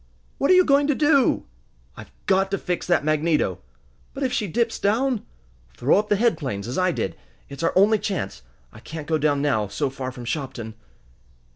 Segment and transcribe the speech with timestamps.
[0.39, 1.45] "What are you going to do?"
[1.95, 3.59] "I've got to fix that magneto!"
[4.15, 5.23] "But if she dips down?"
[5.77, 7.15] "Throw up the head planes as I did.
[7.49, 8.41] It's our only chance!
[8.73, 10.73] I can't go down now, so far from Shopton!"